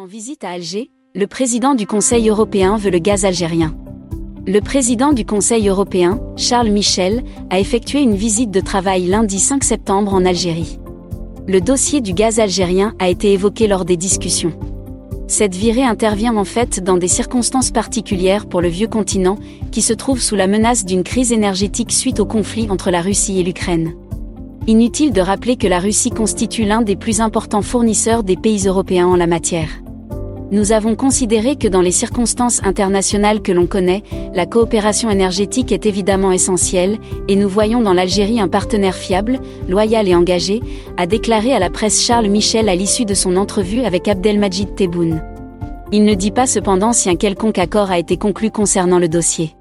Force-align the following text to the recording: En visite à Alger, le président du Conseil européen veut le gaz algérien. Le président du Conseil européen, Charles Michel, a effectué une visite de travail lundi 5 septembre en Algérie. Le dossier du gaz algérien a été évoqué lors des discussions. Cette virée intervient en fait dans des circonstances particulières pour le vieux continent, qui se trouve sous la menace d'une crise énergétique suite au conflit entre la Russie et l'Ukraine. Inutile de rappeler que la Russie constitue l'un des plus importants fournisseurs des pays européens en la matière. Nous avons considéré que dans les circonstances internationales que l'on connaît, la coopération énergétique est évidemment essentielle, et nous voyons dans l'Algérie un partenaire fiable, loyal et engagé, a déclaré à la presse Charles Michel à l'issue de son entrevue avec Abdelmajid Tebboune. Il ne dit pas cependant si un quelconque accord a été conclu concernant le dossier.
En 0.00 0.06
visite 0.06 0.44
à 0.44 0.50
Alger, 0.50 0.92
le 1.16 1.26
président 1.26 1.74
du 1.74 1.84
Conseil 1.84 2.28
européen 2.28 2.76
veut 2.76 2.88
le 2.88 3.00
gaz 3.00 3.24
algérien. 3.24 3.74
Le 4.46 4.60
président 4.60 5.12
du 5.12 5.24
Conseil 5.24 5.68
européen, 5.68 6.20
Charles 6.36 6.68
Michel, 6.68 7.24
a 7.50 7.58
effectué 7.58 8.00
une 8.00 8.14
visite 8.14 8.52
de 8.52 8.60
travail 8.60 9.06
lundi 9.06 9.40
5 9.40 9.64
septembre 9.64 10.14
en 10.14 10.24
Algérie. 10.24 10.78
Le 11.48 11.60
dossier 11.60 12.00
du 12.00 12.12
gaz 12.12 12.38
algérien 12.38 12.94
a 13.00 13.08
été 13.08 13.32
évoqué 13.32 13.66
lors 13.66 13.84
des 13.84 13.96
discussions. 13.96 14.52
Cette 15.26 15.56
virée 15.56 15.82
intervient 15.82 16.36
en 16.36 16.44
fait 16.44 16.78
dans 16.78 16.96
des 16.96 17.08
circonstances 17.08 17.72
particulières 17.72 18.46
pour 18.46 18.60
le 18.60 18.68
vieux 18.68 18.86
continent, 18.86 19.36
qui 19.72 19.82
se 19.82 19.94
trouve 19.94 20.22
sous 20.22 20.36
la 20.36 20.46
menace 20.46 20.84
d'une 20.84 21.02
crise 21.02 21.32
énergétique 21.32 21.90
suite 21.90 22.20
au 22.20 22.24
conflit 22.24 22.70
entre 22.70 22.92
la 22.92 23.00
Russie 23.00 23.40
et 23.40 23.42
l'Ukraine. 23.42 23.94
Inutile 24.68 25.12
de 25.12 25.20
rappeler 25.20 25.56
que 25.56 25.66
la 25.66 25.80
Russie 25.80 26.10
constitue 26.10 26.66
l'un 26.66 26.82
des 26.82 26.94
plus 26.94 27.20
importants 27.20 27.62
fournisseurs 27.62 28.22
des 28.22 28.36
pays 28.36 28.68
européens 28.68 29.08
en 29.08 29.16
la 29.16 29.26
matière. 29.26 29.70
Nous 30.50 30.72
avons 30.72 30.96
considéré 30.96 31.56
que 31.56 31.68
dans 31.68 31.82
les 31.82 31.90
circonstances 31.92 32.62
internationales 32.64 33.42
que 33.42 33.52
l'on 33.52 33.66
connaît, 33.66 34.02
la 34.34 34.46
coopération 34.46 35.10
énergétique 35.10 35.72
est 35.72 35.84
évidemment 35.84 36.32
essentielle, 36.32 36.98
et 37.28 37.36
nous 37.36 37.50
voyons 37.50 37.82
dans 37.82 37.92
l'Algérie 37.92 38.40
un 38.40 38.48
partenaire 38.48 38.94
fiable, 38.94 39.40
loyal 39.68 40.08
et 40.08 40.14
engagé, 40.14 40.62
a 40.96 41.06
déclaré 41.06 41.52
à 41.52 41.58
la 41.58 41.68
presse 41.68 42.02
Charles 42.02 42.28
Michel 42.28 42.70
à 42.70 42.74
l'issue 42.74 43.04
de 43.04 43.12
son 43.12 43.36
entrevue 43.36 43.82
avec 43.82 44.08
Abdelmajid 44.08 44.74
Tebboune. 44.74 45.22
Il 45.92 46.04
ne 46.04 46.14
dit 46.14 46.30
pas 46.30 46.46
cependant 46.46 46.94
si 46.94 47.10
un 47.10 47.16
quelconque 47.16 47.58
accord 47.58 47.90
a 47.90 47.98
été 47.98 48.16
conclu 48.16 48.50
concernant 48.50 48.98
le 48.98 49.08
dossier. 49.08 49.57